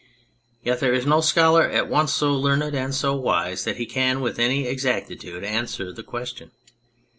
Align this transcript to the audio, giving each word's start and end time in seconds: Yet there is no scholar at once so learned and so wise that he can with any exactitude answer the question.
Yet 0.63 0.79
there 0.79 0.95
is 0.95 1.05
no 1.05 1.21
scholar 1.21 1.61
at 1.69 1.87
once 1.87 2.11
so 2.11 2.33
learned 2.33 2.73
and 2.73 2.95
so 2.95 3.15
wise 3.15 3.65
that 3.65 3.77
he 3.77 3.85
can 3.85 4.19
with 4.19 4.39
any 4.39 4.65
exactitude 4.65 5.43
answer 5.43 5.93
the 5.93 6.01
question. 6.01 6.49